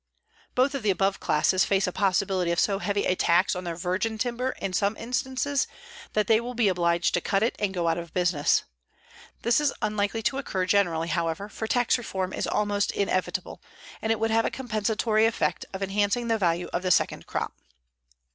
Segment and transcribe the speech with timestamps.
[0.55, 3.75] (Both of the above classes face a possibility of so heavy a tax on their
[3.75, 5.67] virgin timber in some instances
[6.13, 8.63] that they will be obliged to cut it and go out of business.
[9.43, 13.61] This is unlikely to occur generally, however, for tax reform is almost inevitable,
[14.01, 17.53] and it would have a compensatory effect of enhancing the value of the second crop.)